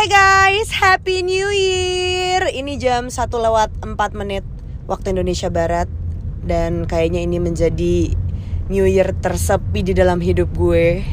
Hai 0.00 0.08
guys, 0.08 0.72
Happy 0.72 1.20
New 1.20 1.52
Year. 1.52 2.48
Ini 2.48 2.80
jam 2.80 3.12
1 3.12 3.20
lewat 3.20 3.84
4 3.84 4.00
menit 4.16 4.40
waktu 4.88 5.12
Indonesia 5.12 5.52
Barat. 5.52 5.92
Dan 6.40 6.88
kayaknya 6.88 7.20
ini 7.20 7.36
menjadi 7.36 8.08
New 8.72 8.88
Year 8.88 9.12
tersepi 9.20 9.84
di 9.84 9.92
dalam 9.92 10.24
hidup 10.24 10.56
gue. 10.56 11.04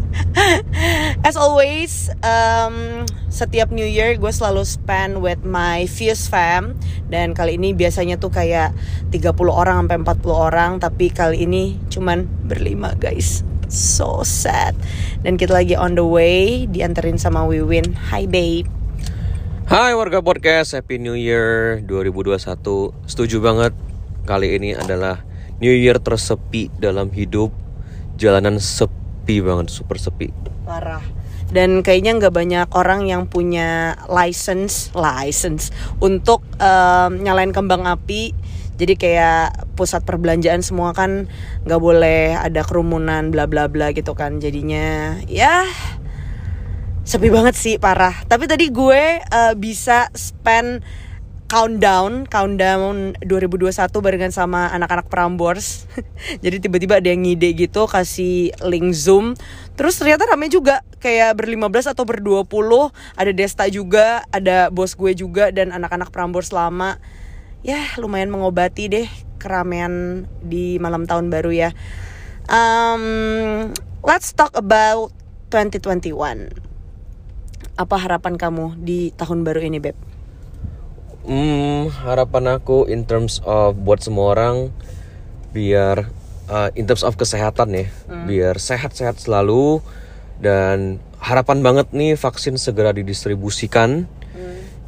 As 1.28 1.36
always, 1.36 2.08
um, 2.24 3.04
setiap 3.28 3.68
New 3.68 3.84
Year 3.84 4.16
gue 4.16 4.32
selalu 4.32 4.64
spend 4.64 5.20
with 5.20 5.44
my 5.44 5.84
Fuse 5.84 6.24
fam. 6.24 6.80
Dan 7.12 7.36
kali 7.36 7.60
ini 7.60 7.76
biasanya 7.76 8.16
tuh 8.16 8.32
kayak 8.32 8.72
30 9.12 9.28
orang 9.52 9.76
sampai 9.84 10.00
40 10.00 10.24
orang. 10.32 10.70
Tapi 10.80 11.12
kali 11.12 11.44
ini 11.44 11.76
cuman 11.92 12.24
berlima 12.48 12.96
guys 12.96 13.44
So 13.70 14.26
sad. 14.26 14.74
Dan 15.22 15.38
kita 15.38 15.54
lagi 15.54 15.78
on 15.78 15.94
the 15.94 16.02
way 16.02 16.66
Dianterin 16.66 17.22
sama 17.22 17.46
Wiwin. 17.46 17.94
Hi 18.10 18.26
babe. 18.26 18.66
Hai 19.70 19.94
warga 19.94 20.18
podcast, 20.18 20.74
Happy 20.74 20.98
New 20.98 21.14
Year 21.14 21.78
2021 21.86 22.50
Setuju 23.06 23.38
banget, 23.38 23.70
kali 24.26 24.58
ini 24.58 24.74
adalah 24.74 25.22
New 25.62 25.70
Year 25.70 26.02
tersepi 26.02 26.66
dalam 26.82 27.14
hidup. 27.14 27.54
Jalanan 28.18 28.58
sepi 28.58 29.38
banget, 29.38 29.70
super 29.70 30.02
sepi. 30.02 30.34
Parah. 30.66 31.06
Dan 31.54 31.86
kayaknya 31.86 32.18
nggak 32.18 32.34
banyak 32.34 32.68
orang 32.74 33.06
yang 33.06 33.30
punya 33.30 33.94
license 34.10 34.90
license 34.98 35.70
untuk 36.02 36.42
um, 36.58 37.22
nyalain 37.22 37.54
kembang 37.54 37.86
api 37.86 38.34
jadi 38.80 38.96
kayak 38.96 39.76
pusat 39.76 40.08
perbelanjaan 40.08 40.64
semua 40.64 40.96
kan 40.96 41.28
nggak 41.68 41.80
boleh 41.84 42.32
ada 42.32 42.64
kerumunan 42.64 43.28
bla 43.28 43.44
bla 43.44 43.68
bla 43.68 43.92
gitu 43.92 44.16
kan. 44.16 44.40
Jadinya 44.40 45.20
ya 45.28 45.68
sepi 47.04 47.28
banget 47.28 47.60
sih 47.60 47.76
parah. 47.76 48.24
Tapi 48.24 48.48
tadi 48.48 48.72
gue 48.72 49.20
uh, 49.20 49.52
bisa 49.52 50.08
spend 50.16 50.80
countdown 51.50 52.30
countdown 52.30 53.18
2021 53.26 53.74
barengan 54.00 54.32
sama 54.32 54.72
anak-anak 54.72 55.12
Prambors. 55.12 55.84
Jadi 56.44 56.64
tiba-tiba 56.64 57.04
ada 57.04 57.12
yang 57.12 57.20
ngide 57.20 57.52
gitu 57.52 57.84
kasih 57.84 58.56
link 58.64 58.96
zoom. 58.96 59.36
Terus 59.76 60.00
ternyata 60.00 60.24
rame 60.24 60.48
juga 60.48 60.80
kayak 61.04 61.36
berlima 61.36 61.68
belas 61.68 61.84
atau 61.84 62.08
berdua 62.08 62.48
puluh. 62.48 62.88
Ada 63.12 63.36
Desta 63.36 63.68
juga 63.68 64.24
ada 64.32 64.72
bos 64.72 64.96
gue 64.96 65.12
juga 65.12 65.52
dan 65.52 65.68
anak-anak 65.68 66.08
Prambors 66.08 66.48
lama 66.48 66.96
ya 67.60 67.80
lumayan 68.00 68.32
mengobati 68.32 68.88
deh 68.88 69.08
keramaian 69.40 70.24
di 70.44 70.76
malam 70.76 71.08
tahun 71.08 71.32
baru 71.32 71.52
ya. 71.52 71.70
Um, 72.50 73.72
let's 74.04 74.32
talk 74.36 74.52
about 74.58 75.14
2021 75.52 76.70
apa 77.80 77.96
harapan 77.96 78.36
kamu 78.36 78.76
di 78.76 79.08
tahun 79.16 79.40
baru 79.40 79.64
ini 79.64 79.80
beb? 79.80 79.96
Hmm, 81.24 81.88
harapan 82.04 82.60
aku 82.60 82.88
in 82.88 83.08
terms 83.08 83.40
of 83.44 83.76
buat 83.80 84.04
semua 84.04 84.36
orang 84.36 84.72
biar 85.52 86.08
uh, 86.48 86.68
in 86.76 86.84
terms 86.84 87.04
of 87.04 87.16
kesehatan 87.16 87.72
ya, 87.72 87.86
biar 88.28 88.56
sehat-sehat 88.60 89.20
selalu 89.20 89.80
dan 90.40 91.00
harapan 91.20 91.60
banget 91.60 91.92
nih 91.92 92.16
vaksin 92.16 92.56
segera 92.56 92.92
didistribusikan. 92.92 94.08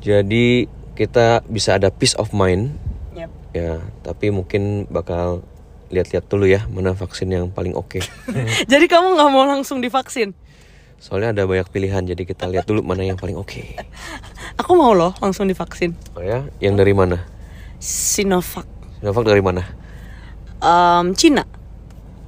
Jadi 0.03 0.67
kita 0.93 1.41
bisa 1.49 1.81
ada 1.81 1.89
peace 1.89 2.13
of 2.21 2.31
mind 2.37 2.77
yep. 3.17 3.33
ya, 3.57 3.81
tapi 4.05 4.29
mungkin 4.29 4.85
bakal 4.93 5.41
lihat-lihat 5.93 6.25
dulu 6.29 6.49
ya 6.49 6.65
mana 6.73 6.97
vaksin 6.97 7.29
yang 7.29 7.53
paling 7.53 7.77
oke. 7.77 8.01
jadi 8.73 8.85
kamu 8.89 9.17
nggak 9.17 9.31
mau 9.33 9.45
langsung 9.45 9.81
divaksin 9.81 10.33
Soalnya 11.03 11.35
ada 11.35 11.51
banyak 11.51 11.67
pilihan 11.75 12.07
jadi 12.07 12.23
kita 12.23 12.47
lihat 12.47 12.63
dulu 12.63 12.79
mana 12.87 13.03
yang 13.03 13.19
paling 13.19 13.35
oke. 13.35 13.59
aku 14.61 14.71
mau 14.79 14.95
loh 14.95 15.13
langsung 15.19 15.51
divaksin 15.51 15.93
Oh 16.15 16.23
ya, 16.23 16.47
yang 16.63 16.79
dari 16.79 16.95
mana? 16.95 17.27
Sinovac 17.83 18.65
Sinovac 19.03 19.25
dari 19.27 19.43
mana? 19.43 19.67
um, 20.63 21.13
Cina 21.13 21.45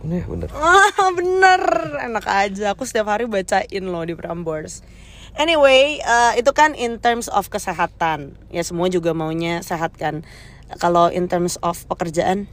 Nih 0.04 0.20
bener. 0.28 0.52
Ah, 0.52 1.08
bener 1.16 1.62
enak 2.04 2.26
aja 2.28 2.76
aku 2.76 2.84
setiap 2.84 3.08
hari 3.08 3.24
bacain 3.24 3.84
loh 3.88 4.04
di 4.04 4.12
Prambors 4.12 4.84
anyway 5.38 5.98
eh, 6.00 6.32
itu 6.40 6.50
kan 6.54 6.74
in 6.74 6.98
terms 6.98 7.30
of 7.30 7.50
kesehatan. 7.50 8.38
Ya 8.50 8.62
semua 8.62 8.90
juga 8.90 9.14
maunya 9.14 9.60
sehat 9.62 9.94
kan. 9.98 10.26
Kalau 10.80 11.12
in 11.12 11.30
terms 11.30 11.60
of 11.60 11.78
pekerjaan? 11.86 12.50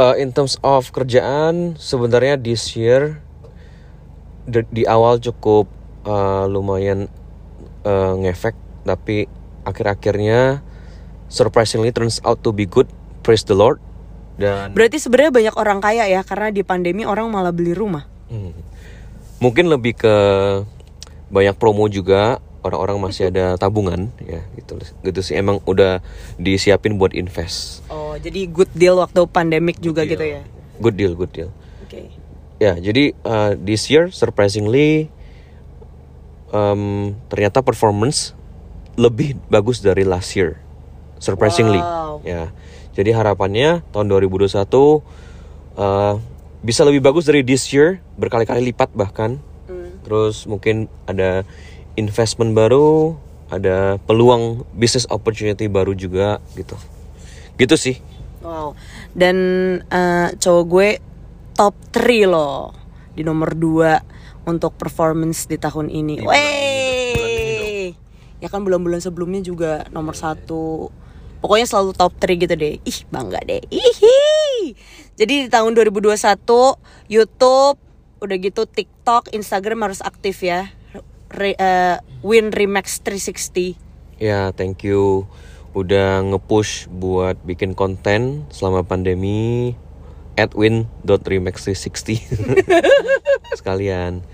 Uh, 0.00 0.16
in 0.16 0.32
terms 0.32 0.56
of 0.64 0.88
kerjaan 0.96 1.76
sebenarnya 1.76 2.40
this 2.40 2.72
year 2.72 3.20
di, 4.48 4.64
di 4.72 4.82
awal 4.88 5.20
cukup 5.20 5.68
uh, 6.08 6.48
lumayan 6.48 7.12
uh, 7.84 8.16
ngefek. 8.16 8.56
Tapi 8.88 9.28
akhir-akhirnya 9.68 10.64
surprisingly 11.28 11.92
turns 11.92 12.24
out 12.24 12.40
to 12.40 12.54
be 12.54 12.64
good. 12.64 12.88
Praise 13.20 13.44
the 13.44 13.52
lord. 13.52 13.76
Dan 14.40 14.72
berarti 14.72 14.96
sebenarnya 14.96 15.32
banyak 15.36 15.54
orang 15.60 15.78
kaya 15.84 16.08
ya 16.08 16.24
karena 16.24 16.48
di 16.48 16.64
pandemi 16.64 17.04
orang 17.04 17.28
malah 17.28 17.52
beli 17.52 17.76
rumah. 17.76 18.08
Hmm, 18.32 18.56
mungkin 19.36 19.68
lebih 19.68 20.00
ke 20.00 20.16
banyak 21.30 21.56
promo 21.56 21.86
juga 21.86 22.42
orang-orang 22.60 23.00
masih 23.08 23.32
ada 23.32 23.56
tabungan 23.56 24.12
ya 24.20 24.44
gitu 24.58 24.76
gitu 25.06 25.20
sih 25.24 25.38
emang 25.38 25.64
udah 25.64 26.04
disiapin 26.36 27.00
buat 27.00 27.16
invest 27.16 27.86
oh 27.88 28.18
jadi 28.20 28.50
good 28.50 28.68
deal 28.76 29.00
waktu 29.00 29.24
pandemik 29.30 29.80
juga 29.80 30.04
gitu 30.04 30.20
ya 30.20 30.42
good 30.82 30.98
deal 30.98 31.16
good 31.16 31.32
deal 31.32 31.48
oke 31.86 32.20
Ya, 32.60 32.76
jadi 32.76 33.16
uh, 33.24 33.56
this 33.56 33.88
year 33.88 34.12
surprisingly 34.12 35.08
um, 36.52 37.16
ternyata 37.32 37.64
performance 37.64 38.36
lebih 39.00 39.40
bagus 39.48 39.80
dari 39.80 40.04
last 40.04 40.36
year. 40.36 40.60
Surprisingly. 41.16 41.80
Wow. 41.80 42.20
Ya. 42.20 42.52
Jadi 42.92 43.16
harapannya 43.16 43.80
tahun 43.96 44.12
2021 44.12 44.60
uh, 44.60 46.20
bisa 46.60 46.84
lebih 46.84 47.00
bagus 47.00 47.24
dari 47.24 47.40
this 47.40 47.64
year, 47.72 48.04
berkali-kali 48.20 48.60
lipat 48.60 48.92
bahkan. 48.92 49.40
Terus 50.10 50.50
mungkin 50.50 50.90
ada 51.06 51.46
investment 51.94 52.50
baru, 52.50 53.14
ada 53.46 54.02
peluang 54.10 54.66
business 54.74 55.06
opportunity 55.06 55.70
baru 55.70 55.94
juga 55.94 56.42
gitu. 56.58 56.74
Gitu 57.54 57.78
sih. 57.78 57.96
Wow. 58.42 58.74
Dan 59.14 59.36
eh, 59.86 60.34
cowok 60.34 60.64
gue 60.66 60.88
top 61.54 61.78
3 61.94 62.26
loh 62.26 62.74
di 63.14 63.22
nomor 63.22 63.54
2 63.54 64.50
untuk 64.50 64.74
performance 64.74 65.46
di 65.46 65.54
tahun 65.62 65.86
ini. 65.94 66.26
Wey. 66.26 67.94
Ya 68.42 68.48
kan 68.50 68.66
bulan-bulan 68.66 68.98
sebelumnya 68.98 69.46
juga 69.46 69.86
nomor 69.94 70.18
satu. 70.18 70.90
Pokoknya 71.38 71.70
selalu 71.70 71.94
top 71.94 72.18
3 72.18 72.34
gitu 72.34 72.54
deh. 72.58 72.82
Ih, 72.82 72.98
bangga 73.12 73.38
deh. 73.46 73.62
Ihi. 73.70 74.74
Jadi 75.14 75.46
di 75.46 75.48
tahun 75.52 75.76
2021 75.76 76.16
YouTube 77.12 77.89
udah 78.20 78.36
gitu 78.38 78.68
TikTok, 78.68 79.32
Instagram 79.32 79.88
harus 79.88 80.04
aktif 80.04 80.44
ya. 80.44 80.72
Re- 81.30 81.58
eh, 81.58 81.96
Win 82.20 82.52
Remax 82.52 83.00
360. 83.02 83.76
Ya, 84.20 84.52
thank 84.52 84.84
you 84.84 85.24
udah 85.70 86.26
nge-push 86.26 86.90
buat 86.90 87.38
bikin 87.46 87.78
konten 87.78 88.42
selama 88.50 88.82
pandemi 88.82 89.72
edwin.remax360 90.34 92.18
sekalian. 93.58 94.26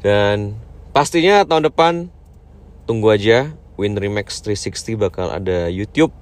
Dan 0.00 0.56
pastinya 0.96 1.44
tahun 1.44 1.68
depan 1.68 2.08
tunggu 2.88 3.12
aja 3.12 3.52
Win 3.76 3.98
Remax 3.98 4.40
360 4.46 4.96
bakal 5.00 5.28
ada 5.34 5.66
YouTube, 5.68 6.12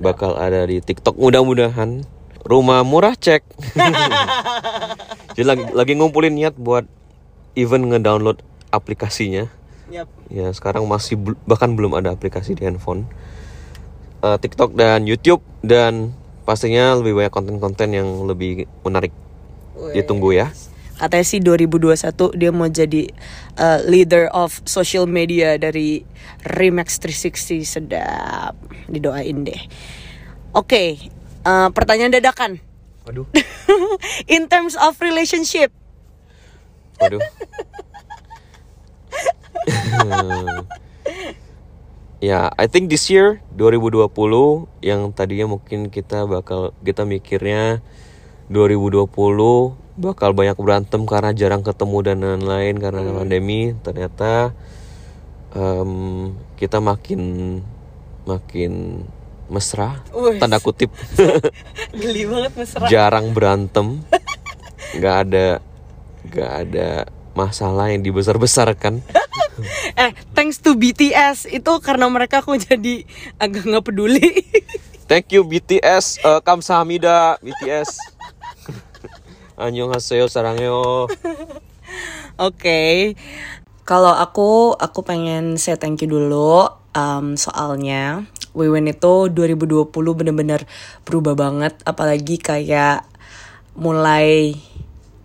bakal 0.00 0.34
ada 0.34 0.64
di 0.66 0.80
TikTok 0.80 1.14
mudah-mudahan. 1.18 2.02
Rumah 2.46 2.86
murah 2.86 3.18
cek. 3.18 3.42
Jadi 5.36 5.44
lagi, 5.44 5.64
lagi 5.76 5.92
ngumpulin 6.00 6.32
niat 6.32 6.56
buat 6.56 6.88
even 7.52 7.92
ngedownload 7.92 8.40
aplikasinya. 8.72 9.52
Yap. 9.92 10.08
Ya 10.32 10.48
sekarang 10.56 10.88
masih 10.88 11.20
bahkan 11.44 11.76
belum 11.76 11.92
ada 11.92 12.10
aplikasi 12.16 12.56
di 12.56 12.64
handphone. 12.64 13.04
Eh, 14.24 14.38
TikTok 14.40 14.72
dan 14.72 15.04
YouTube 15.04 15.44
dan 15.60 16.16
pastinya 16.48 16.96
lebih 16.96 17.20
banyak 17.20 17.32
konten-konten 17.32 17.92
yang 17.92 18.24
lebih 18.24 18.64
menarik. 18.80 19.12
Ditunggu 19.92 20.32
ya. 20.32 20.48
Katanya 20.96 21.26
sih 21.28 21.44
2021 21.44 22.40
dia 22.40 22.48
mau 22.48 22.64
jadi 22.72 23.12
uh, 23.60 23.84
leader 23.84 24.32
of 24.32 24.64
social 24.64 25.04
media 25.04 25.60
dari 25.60 26.00
Remax 26.48 26.96
360 27.04 27.60
sedap. 27.68 28.56
Didoain 28.88 29.44
deh. 29.44 29.60
Oke, 30.56 30.96
uh, 31.44 31.68
pertanyaan 31.68 32.16
dadakan. 32.16 32.65
Waduh. 33.06 33.30
In 34.34 34.50
terms 34.50 34.74
of 34.74 34.98
relationship, 34.98 35.70
Waduh. 36.98 37.20
ya, 42.24 42.48
I 42.56 42.66
think 42.66 42.88
this 42.88 43.12
year 43.12 43.44
2020 43.54 44.10
yang 44.80 45.12
tadinya 45.12 45.52
mungkin 45.54 45.92
kita 45.92 46.24
bakal 46.26 46.72
kita 46.82 47.04
mikirnya 47.04 47.84
2020 48.48 49.76
bakal 49.96 50.36
banyak 50.36 50.60
berantem 50.60 51.08
karena 51.08 51.32
jarang 51.32 51.64
ketemu 51.64 51.98
dan 52.04 52.20
lain-lain 52.20 52.76
karena 52.76 53.00
pandemi 53.16 53.72
ternyata 53.80 54.52
em, 55.56 56.36
kita 56.60 56.84
makin 56.84 57.20
makin 58.28 59.02
mesra 59.46 60.02
Wih. 60.10 60.38
tanda 60.38 60.58
kutip 60.58 60.90
Geli 62.00 62.26
banget 62.26 62.52
mesra. 62.54 62.86
jarang 62.86 63.30
berantem 63.30 64.02
nggak 64.94 65.16
ada 65.22 65.46
nggak 66.26 66.52
ada 66.62 66.88
masalah 67.32 67.90
yang 67.90 68.02
dibesar-besarkan 68.02 69.00
Eh, 69.96 70.12
thanks 70.36 70.60
to 70.60 70.76
BTS 70.76 71.48
itu 71.48 71.72
karena 71.80 72.04
mereka 72.12 72.44
aku 72.44 72.60
jadi 72.60 73.08
agak 73.40 73.64
nggak 73.64 73.88
peduli. 73.88 74.20
thank 75.08 75.32
you 75.32 75.40
BTS 75.40 76.20
eh, 76.20 76.40
kamsahamnida 76.44 77.40
BTS 77.40 77.96
annyeonghaseyo 79.56 80.28
sarangyo 80.28 81.08
Oke. 82.36 83.14
Kalau 83.86 84.12
aku 84.12 84.76
aku 84.76 85.00
pengen 85.00 85.56
say 85.56 85.78
thank 85.80 86.02
you 86.02 86.10
dulu 86.10 86.68
um, 86.92 87.32
soalnya 87.32 88.28
Wiwin 88.56 88.88
itu 88.88 89.28
2020 89.28 89.92
bener-bener 89.92 90.64
berubah 91.04 91.36
banget 91.36 91.76
apalagi 91.84 92.40
kayak 92.40 93.04
mulai 93.76 94.56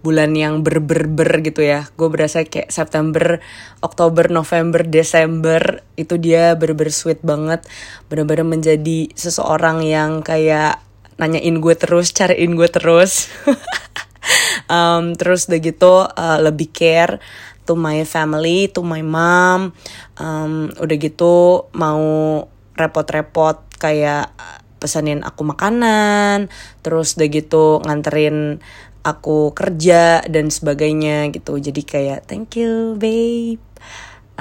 bulan 0.02 0.34
yang 0.34 0.66
ber-ber-ber 0.66 1.46
gitu 1.46 1.62
ya. 1.62 1.88
Gue 1.94 2.10
berasa 2.10 2.42
kayak 2.44 2.74
September, 2.74 3.40
Oktober, 3.86 4.28
November, 4.34 4.82
Desember 4.84 5.86
itu 5.96 6.18
dia 6.18 6.58
ber-ber 6.58 6.90
sweet 6.90 7.22
banget. 7.22 7.64
Bener-bener 8.10 8.44
menjadi 8.44 9.14
seseorang 9.14 9.86
yang 9.86 10.26
kayak 10.26 10.82
nanyain 11.22 11.62
gue 11.62 11.76
terus, 11.78 12.10
cariin 12.12 12.58
gue 12.58 12.68
terus. 12.68 13.30
um, 14.74 15.14
terus 15.14 15.46
udah 15.46 15.62
gitu 15.62 15.94
uh, 16.10 16.40
lebih 16.42 16.74
care 16.74 17.22
to 17.70 17.78
my 17.78 18.02
family, 18.02 18.74
to 18.74 18.82
my 18.82 19.06
mom. 19.06 19.78
Um, 20.18 20.74
udah 20.82 20.98
gitu 20.98 21.70
mau 21.78 22.02
repot-repot 22.82 23.62
kayak 23.78 24.34
pesanin 24.82 25.22
aku 25.22 25.46
makanan, 25.46 26.50
terus 26.82 27.14
udah 27.14 27.30
gitu 27.30 27.66
nganterin 27.86 28.58
aku 29.06 29.54
kerja 29.54 30.26
dan 30.26 30.50
sebagainya 30.50 31.30
gitu. 31.30 31.62
Jadi 31.62 31.82
kayak 31.86 32.26
thank 32.26 32.58
you 32.58 32.98
babe. 32.98 33.62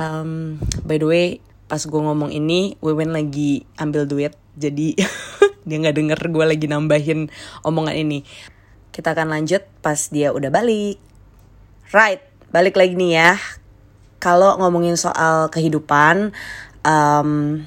Um, 0.01 0.57
by 0.89 0.97
the 0.97 1.05
way, 1.05 1.27
pas 1.69 1.85
gue 1.85 2.01
ngomong 2.01 2.33
ini, 2.33 2.81
Wewen 2.81 3.13
lagi 3.13 3.69
ambil 3.77 4.09
duit, 4.09 4.33
jadi 4.57 4.97
dia 5.69 5.77
nggak 5.77 5.97
denger 6.01 6.21
gue 6.33 6.45
lagi 6.57 6.67
nambahin 6.69 7.29
omongan 7.61 7.97
ini. 8.01 8.25
Kita 8.91 9.13
akan 9.13 9.37
lanjut 9.37 9.63
pas 9.85 10.09
dia 10.09 10.33
udah 10.33 10.49
balik. 10.49 10.97
Right, 11.93 12.25
balik 12.49 12.81
lagi 12.81 12.97
nih 12.97 13.13
ya. 13.13 13.33
Kalau 14.21 14.57
ngomongin 14.61 14.97
soal 14.97 15.49
kehidupan, 15.53 16.33
um, 16.85 17.61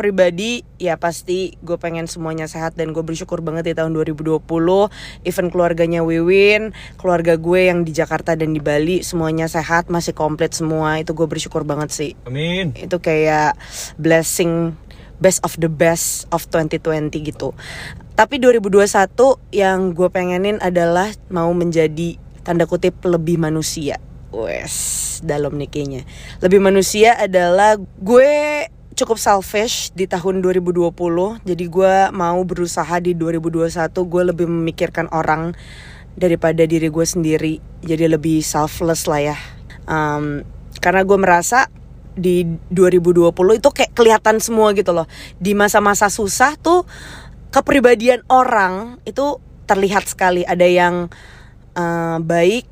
pribadi 0.00 0.64
ya 0.80 0.96
pasti 0.96 1.60
gue 1.60 1.76
pengen 1.76 2.08
semuanya 2.08 2.48
sehat 2.48 2.72
dan 2.80 2.96
gue 2.96 3.04
bersyukur 3.04 3.44
banget 3.44 3.68
di 3.68 3.74
tahun 3.76 3.92
2020 3.92 4.40
even 5.28 5.46
keluarganya 5.52 6.00
Wiwin 6.00 6.72
keluarga 6.96 7.36
gue 7.36 7.68
yang 7.68 7.84
di 7.84 7.92
Jakarta 7.92 8.32
dan 8.32 8.56
di 8.56 8.64
Bali 8.64 9.04
semuanya 9.04 9.44
sehat 9.44 9.92
masih 9.92 10.16
komplit 10.16 10.56
semua 10.56 10.96
itu 10.96 11.12
gue 11.12 11.28
bersyukur 11.28 11.68
banget 11.68 11.92
sih 11.92 12.12
amin 12.24 12.72
itu 12.80 12.96
kayak 12.96 13.60
blessing 14.00 14.72
best 15.20 15.44
of 15.44 15.54
the 15.60 15.68
best 15.68 16.24
of 16.32 16.48
2020 16.48 17.12
gitu. 17.28 17.52
Tapi 18.16 18.40
2021 18.40 18.88
yang 19.52 19.92
gue 19.92 20.08
pengenin 20.08 20.56
adalah 20.64 21.12
mau 21.28 21.52
menjadi 21.52 22.16
tanda 22.42 22.64
kutip 22.64 22.96
lebih 23.04 23.36
manusia. 23.36 24.00
Wes, 24.32 25.20
dalam 25.20 25.60
nih 25.60 25.68
kayaknya. 25.68 26.02
Lebih 26.40 26.60
manusia 26.60 27.16
adalah 27.20 27.76
gue 27.78 28.32
cukup 29.00 29.16
selfish 29.16 29.96
di 29.96 30.04
tahun 30.04 30.44
2020. 30.44 30.92
Jadi 31.48 31.64
gue 31.72 31.94
mau 32.12 32.40
berusaha 32.44 33.00
di 33.00 33.16
2021 33.16 33.72
gue 33.88 34.22
lebih 34.28 34.46
memikirkan 34.46 35.08
orang 35.08 35.56
daripada 36.20 36.68
diri 36.68 36.92
gue 36.92 37.06
sendiri. 37.08 37.56
Jadi 37.80 38.04
lebih 38.12 38.44
selfless 38.44 39.08
lah 39.08 39.32
ya. 39.32 39.36
Um, 39.88 40.44
karena 40.84 41.00
gue 41.08 41.16
merasa 41.16 41.72
di 42.12 42.44
2020 42.68 43.32
itu 43.56 43.68
kayak 43.72 43.92
kelihatan 43.96 44.36
semua 44.44 44.76
gitu 44.76 44.92
loh. 44.92 45.08
Di 45.40 45.56
masa-masa 45.56 46.12
susah 46.12 46.60
tuh 46.60 46.84
kepribadian 47.48 48.20
orang 48.28 49.00
itu 49.08 49.40
terlihat 49.64 50.04
sekali. 50.04 50.44
Ada 50.44 50.66
yang 50.68 51.08
uh, 51.72 52.18
baik, 52.20 52.68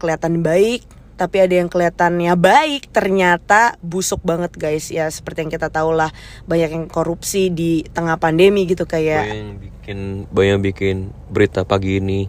kelihatan 0.00 0.40
baik, 0.40 0.88
tapi 1.20 1.36
ada 1.36 1.52
yang 1.52 1.68
kelihatannya 1.68 2.32
baik 2.32 2.88
ternyata 2.88 3.76
busuk 3.84 4.24
banget 4.24 4.56
guys. 4.56 4.88
Ya 4.88 5.04
seperti 5.12 5.44
yang 5.44 5.52
kita 5.52 5.68
tahu 5.68 5.92
lah 5.92 6.08
banyak 6.48 6.72
yang 6.72 6.86
korupsi 6.88 7.52
di 7.52 7.84
tengah 7.84 8.16
pandemi 8.16 8.64
gitu 8.64 8.88
kayak 8.88 9.28
banyak 9.28 9.60
bikin 9.60 9.98
banyak 10.32 10.58
bikin 10.64 10.96
berita 11.28 11.68
pagi 11.68 12.00
ini 12.00 12.24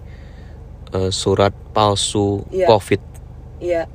eh, 0.92 1.08
surat 1.08 1.56
palsu 1.72 2.44
Iya. 2.52 2.68
covid. 2.68 3.00
Iya. 3.64 3.88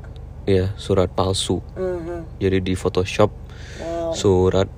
Ya 0.48 0.72
surat 0.80 1.12
palsu. 1.12 1.60
Mhm. 1.76 2.40
jadi 2.40 2.64
di 2.64 2.72
Photoshop 2.72 3.28
wow. 3.76 4.16
surat 4.16 4.70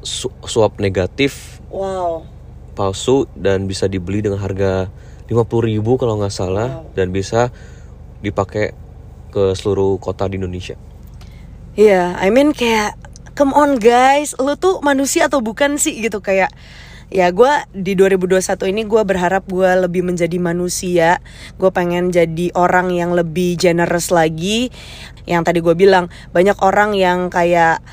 su- 0.00 0.32
swab 0.46 0.80
negatif 0.80 1.60
wow. 1.68 2.24
palsu 2.72 3.28
dan 3.36 3.68
bisa 3.68 3.90
dibeli 3.90 4.24
dengan 4.24 4.40
harga 4.40 4.88
50.000 5.26 5.82
kalau 5.98 6.16
nggak 6.16 6.32
salah 6.32 6.80
Wow. 6.80 6.94
dan 6.94 7.10
bisa 7.10 7.50
dipakai 8.22 8.85
ke 9.36 9.52
seluruh 9.52 10.00
kota 10.00 10.24
di 10.24 10.40
Indonesia. 10.40 10.80
Iya, 11.76 12.16
I 12.16 12.32
mean 12.32 12.56
kayak 12.56 12.96
come 13.36 13.52
on 13.52 13.76
guys, 13.76 14.32
lu 14.40 14.56
tuh 14.56 14.80
manusia 14.80 15.28
atau 15.28 15.44
bukan 15.44 15.76
sih? 15.76 15.92
Gitu 16.00 16.24
kayak 16.24 16.48
ya 17.12 17.30
gue 17.30 17.52
di 17.70 17.94
2021 17.94 18.72
ini 18.72 18.82
gue 18.88 19.02
berharap 19.04 19.44
gue 19.44 19.70
lebih 19.84 20.08
menjadi 20.08 20.40
manusia. 20.40 21.20
Gue 21.60 21.68
pengen 21.68 22.08
jadi 22.08 22.48
orang 22.56 22.96
yang 22.96 23.12
lebih 23.12 23.60
generous 23.60 24.08
lagi. 24.08 24.72
Yang 25.28 25.52
tadi 25.52 25.58
gue 25.60 25.76
bilang 25.76 26.08
banyak 26.32 26.56
orang 26.64 26.96
yang 26.96 27.28
kayak 27.28 27.84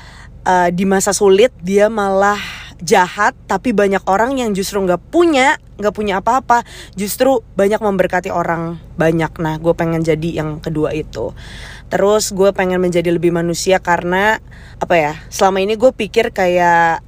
eh, 0.48 0.72
di 0.72 0.88
masa 0.88 1.12
sulit 1.12 1.52
dia 1.60 1.92
malah 1.92 2.63
jahat 2.84 3.32
tapi 3.48 3.72
banyak 3.72 4.04
orang 4.04 4.36
yang 4.36 4.52
justru 4.52 4.78
nggak 4.84 5.00
punya 5.08 5.56
nggak 5.80 5.94
punya 5.96 6.20
apa-apa. 6.20 6.62
Justru 6.94 7.42
banyak 7.58 7.80
memberkati 7.80 8.30
orang 8.30 8.78
banyak. 8.94 9.32
Nah 9.40 9.58
gue 9.58 9.74
pengen 9.74 10.04
jadi 10.04 10.44
yang 10.44 10.60
kedua 10.62 10.94
itu. 10.94 11.34
Terus 11.88 12.30
gue 12.30 12.52
pengen 12.52 12.78
menjadi 12.78 13.10
lebih 13.10 13.34
manusia 13.34 13.80
karena 13.80 14.38
apa 14.78 14.94
ya 14.94 15.12
selama 15.32 15.64
ini 15.64 15.74
gue 15.74 15.90
pikir 15.90 16.30
kayak 16.30 17.00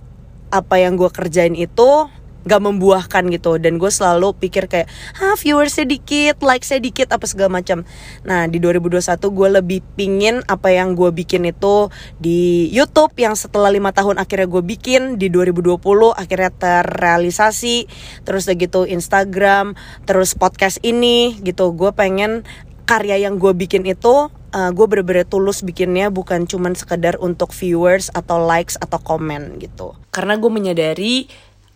apa 0.50 0.74
yang 0.78 0.96
gue 0.96 1.10
kerjain 1.10 1.52
itu 1.58 2.08
gak 2.46 2.62
membuahkan 2.62 3.26
gitu. 3.34 3.58
Dan 3.58 3.76
gue 3.76 3.90
selalu 3.90 4.32
pikir 4.38 4.70
kayak 4.70 4.88
ah 5.20 5.34
viewer 5.36 5.66
sedikit 5.66 6.40
like 6.40 6.62
sedikit 6.62 7.12
apa 7.12 7.26
segala 7.26 7.60
macam. 7.60 7.82
Nah 8.22 8.46
di 8.46 8.62
2021 8.62 9.18
gue 9.18 9.48
lebih 9.60 9.80
pingin 9.98 10.40
apa 10.46 10.72
yang 10.72 10.94
gue 10.94 11.10
bikin 11.10 11.44
itu 11.50 11.90
di 12.16 12.70
YouTube 12.70 13.12
yang 13.18 13.34
setelah 13.34 13.68
lima 13.68 13.90
tahun 13.90 14.22
akhirnya 14.22 14.46
gue 14.46 14.62
bikin. 14.62 15.18
Di 15.18 15.28
2020 15.28 15.76
akhirnya 16.14 16.50
terrealisasi. 16.54 17.90
Terus 18.22 18.46
udah 18.46 18.56
gitu 18.56 18.80
Instagram 18.86 19.74
terus 20.06 20.38
podcast 20.38 20.78
ini 20.86 21.36
gitu. 21.42 21.74
Gue 21.74 21.90
pengen 21.90 22.46
karya 22.86 23.18
yang 23.26 23.42
gue 23.42 23.50
bikin 23.50 23.82
itu 23.82 24.30
uh, 24.30 24.70
gue 24.70 24.86
bener-bener 24.86 25.26
tulus 25.26 25.60
bikinnya 25.66 26.08
bukan 26.08 26.46
cuman 26.46 26.78
sekedar 26.78 27.18
untuk 27.18 27.50
viewers 27.50 28.08
atau 28.14 28.40
likes 28.40 28.78
atau 28.78 28.96
komen 29.02 29.58
gitu. 29.58 29.98
Karena 30.14 30.38
gue 30.38 30.48
menyadari 30.48 31.26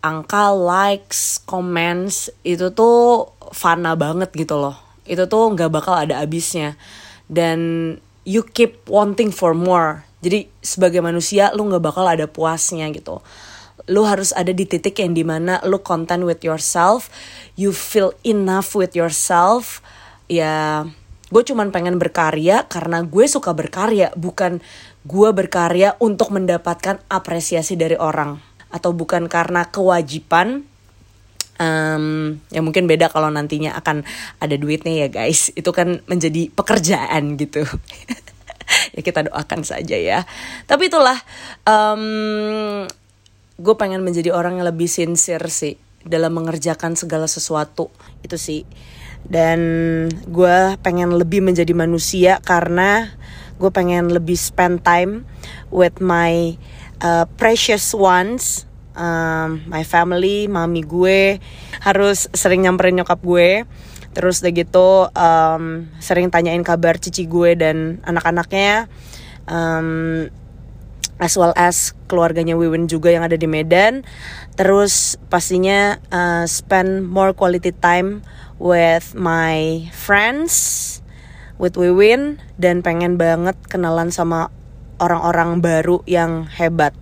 angka 0.00 0.52
likes 0.57 1.40
comments 1.45 2.33
itu 2.40 2.73
tuh 2.73 3.28
fana 3.52 3.97
banget 3.97 4.33
gitu 4.33 4.57
loh. 4.57 4.76
Itu 5.04 5.28
tuh 5.28 5.52
nggak 5.52 5.71
bakal 5.71 5.95
ada 5.97 6.21
habisnya. 6.25 6.76
Dan 7.30 7.95
you 8.25 8.42
keep 8.45 8.85
wanting 8.88 9.30
for 9.30 9.52
more. 9.52 10.04
Jadi 10.21 10.49
sebagai 10.61 11.00
manusia 11.00 11.52
lu 11.57 11.69
nggak 11.69 11.85
bakal 11.85 12.04
ada 12.09 12.28
puasnya 12.28 12.88
gitu. 12.92 13.21
Lu 13.88 14.04
harus 14.04 14.33
ada 14.37 14.52
di 14.52 14.64
titik 14.69 15.00
yang 15.00 15.16
di 15.16 15.25
mana 15.25 15.61
lu 15.64 15.80
content 15.80 16.25
with 16.25 16.45
yourself 16.45 17.09
you 17.57 17.73
feel 17.73 18.12
enough 18.25 18.73
with 18.76 18.97
yourself. 18.97 19.85
Ya 20.28 20.85
gue 21.30 21.42
cuman 21.47 21.71
pengen 21.71 22.00
berkarya 22.00 22.66
karena 22.66 23.07
gue 23.07 23.25
suka 23.30 23.54
berkarya 23.54 24.11
bukan 24.19 24.59
gue 25.07 25.30
berkarya 25.30 25.95
untuk 26.02 26.35
mendapatkan 26.35 26.99
apresiasi 27.07 27.78
dari 27.78 27.95
orang 27.95 28.50
atau 28.70 28.94
bukan 28.94 29.26
karena 29.26 29.66
kewajiban 29.68 30.70
Em, 31.60 32.40
ya 32.48 32.64
mungkin 32.64 32.88
beda 32.88 33.12
kalau 33.12 33.28
nantinya 33.28 33.76
akan 33.76 34.00
ada 34.40 34.56
duitnya 34.56 35.04
ya 35.04 35.08
guys. 35.12 35.52
Itu 35.60 35.76
kan 35.76 36.00
menjadi 36.08 36.48
pekerjaan 36.50 37.36
gitu. 37.36 37.64
Ya 38.94 39.02
kita 39.02 39.26
doakan 39.26 39.66
saja 39.66 39.98
ya. 39.98 40.22
Tapi 40.70 40.86
itulah 40.86 41.18
em, 41.66 42.86
gue 43.58 43.74
pengen 43.74 43.98
menjadi 43.98 44.30
orang 44.30 44.62
yang 44.62 44.66
lebih 44.70 44.86
sincere 44.86 45.50
sih 45.50 45.74
dalam 46.06 46.38
mengerjakan 46.38 46.94
segala 46.94 47.26
sesuatu 47.26 47.90
itu 48.22 48.38
sih. 48.38 48.62
Dan 49.26 49.58
gue 50.30 50.78
pengen 50.86 51.18
lebih 51.18 51.42
menjadi 51.42 51.74
manusia 51.74 52.38
karena 52.46 53.10
gue 53.58 53.74
pengen 53.74 54.14
lebih 54.14 54.38
spend 54.38 54.86
time 54.86 55.26
with 55.74 55.98
my 55.98 56.54
uh, 57.00 57.25
precious 57.37 57.92
ones 57.92 58.71
um, 58.97 59.64
my 59.66 59.83
family 59.87 60.47
mami 60.47 60.83
gue 60.85 61.38
harus 61.83 62.28
sering 62.35 62.64
nyamperin 62.66 63.00
nyokap 63.00 63.21
gue. 63.23 63.64
Terus 64.11 64.42
udah 64.42 64.52
gitu 64.52 64.88
um, 65.14 65.87
sering 66.02 66.35
tanyain 66.35 66.66
kabar 66.66 66.99
cici 66.99 67.30
gue 67.30 67.54
dan 67.54 68.02
anak-anaknya 68.02 68.90
um, 69.47 70.26
as 71.23 71.38
well 71.38 71.54
as 71.54 71.95
keluarganya 72.11 72.59
Wiwin 72.59 72.90
juga 72.90 73.14
yang 73.14 73.23
ada 73.23 73.38
di 73.38 73.47
Medan. 73.47 74.02
Terus 74.59 75.14
pastinya 75.30 76.02
uh, 76.11 76.42
spend 76.50 77.07
more 77.07 77.30
quality 77.30 77.71
time 77.71 78.26
with 78.59 79.14
my 79.14 79.87
friends 79.95 80.99
with 81.61 81.78
Wiwin 81.78 82.42
dan 82.59 82.83
pengen 82.83 83.14
banget 83.14 83.54
kenalan 83.71 84.11
sama 84.11 84.50
orang-orang 85.00 85.59
baru 85.59 86.04
yang 86.04 86.45
hebat 86.47 86.92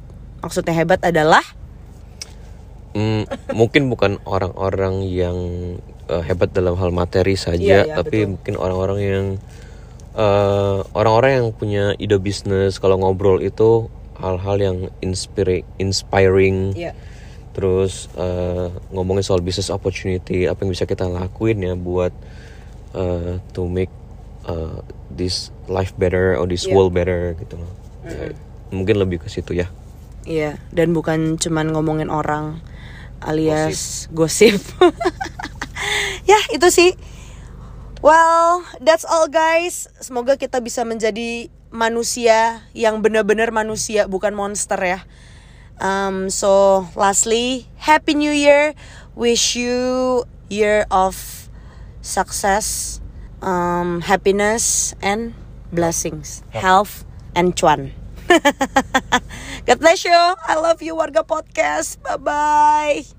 maksudnya 0.41 0.73
hebat 0.73 1.03
adalah 1.03 1.43
Hmm, 2.97 3.29
mungkin 3.53 3.93
bukan 3.93 4.17
orang-orang 4.25 5.07
yang 5.07 5.37
uh, 6.09 6.25
hebat 6.25 6.51
dalam 6.51 6.75
hal 6.75 6.89
materi 6.91 7.37
saja, 7.37 7.85
Iya, 7.85 7.93
iya, 7.93 7.95
tapi 7.95 8.25
betul. 8.25 8.31
mungkin 8.35 8.55
orang-orang 8.59 8.99
yang 8.99 9.27
uh, 10.19 10.83
orang-orang 10.97 11.31
yang 11.39 11.49
punya 11.55 11.85
ide 12.01 12.17
bisnis. 12.19 12.81
Kalau 12.81 12.99
ngobrol 12.99 13.45
itu 13.45 13.87
hal-hal 14.19 14.57
yang 14.59 14.77
inspiri- 14.99 15.69
inspiring. 15.79 16.75
Iya. 16.75 16.97
Terus 17.55 18.09
uh, 18.19 18.73
ngomongin 18.91 19.23
soal 19.23 19.45
business 19.45 19.71
opportunity, 19.71 20.49
apa 20.49 20.65
yang 20.67 20.73
bisa 20.73 20.83
kita 20.83 21.07
lakuin 21.07 21.61
ya 21.61 21.77
buat 21.79 22.11
uh, 22.99 23.39
to 23.53 23.69
make 23.69 23.93
uh, 24.49 24.81
this 25.13 25.53
life 25.71 25.93
better 25.95 26.35
or 26.35 26.49
this 26.51 26.67
Iya. 26.67 26.73
world 26.75 26.97
better 26.97 27.37
gitu 27.39 27.61
loh. 27.63 27.71
Ya, 28.05 28.35
mungkin 28.71 28.97
lebih 29.01 29.23
ke 29.25 29.29
situ 29.33 29.57
ya. 29.57 29.71
Iya, 30.29 30.61
dan 30.75 30.93
bukan 30.93 31.41
cuman 31.41 31.73
ngomongin 31.73 32.13
orang 32.13 32.61
alias 33.25 34.07
gosip. 34.13 34.61
ya, 36.31 36.39
itu 36.53 36.69
sih. 36.69 36.93
Well, 37.99 38.63
that's 38.79 39.03
all 39.03 39.27
guys. 39.27 39.91
Semoga 39.99 40.39
kita 40.39 40.63
bisa 40.63 40.87
menjadi 40.87 41.51
manusia 41.75 42.63
yang 42.77 43.03
benar-benar 43.03 43.51
manusia, 43.51 44.07
bukan 44.07 44.37
monster 44.37 44.79
ya. 44.79 45.03
Um, 45.79 46.31
so, 46.31 46.85
lastly, 46.95 47.71
Happy 47.79 48.15
New 48.15 48.31
Year. 48.35 48.75
Wish 49.19 49.59
you 49.59 50.23
year 50.47 50.87
of 50.95 51.19
success, 52.03 53.01
um, 53.43 54.01
happiness, 54.07 54.95
and 55.03 55.35
blessings, 55.75 56.47
health, 56.55 57.08
and 57.39 57.55
cuan. 57.55 57.95
God 59.67 59.79
bless 59.79 60.05
you. 60.05 60.13
I 60.13 60.59
love 60.59 60.83
you 60.83 60.99
warga 60.99 61.23
podcast. 61.23 62.03
Bye 62.03 62.19
bye. 62.19 63.18